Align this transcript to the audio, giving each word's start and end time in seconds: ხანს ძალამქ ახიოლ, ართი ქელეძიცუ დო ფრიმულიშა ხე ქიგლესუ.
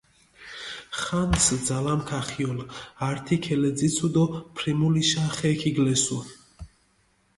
ხანს 0.99 1.45
ძალამქ 1.67 2.09
ახიოლ, 2.19 2.59
ართი 3.09 3.35
ქელეძიცუ 3.43 4.07
დო 4.13 4.23
ფრიმულიშა 4.55 5.25
ხე 5.35 5.51
ქიგლესუ. 5.59 6.19